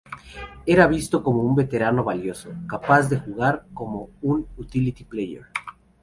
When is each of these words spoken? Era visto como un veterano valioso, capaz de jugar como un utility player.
Era 0.65 0.87
visto 0.87 1.21
como 1.21 1.43
un 1.43 1.53
veterano 1.53 2.03
valioso, 2.03 2.49
capaz 2.67 3.07
de 3.07 3.19
jugar 3.19 3.67
como 3.75 4.09
un 4.23 4.47
utility 4.57 5.03
player. 5.03 5.43